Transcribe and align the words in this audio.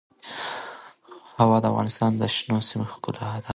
هوا 1.39 1.57
د 1.61 1.65
افغانستان 1.71 2.11
د 2.15 2.21
شنو 2.35 2.57
سیمو 2.67 2.91
ښکلا 2.91 3.31
ده. 3.43 3.49